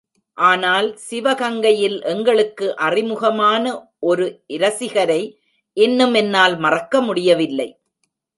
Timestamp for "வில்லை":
7.35-7.69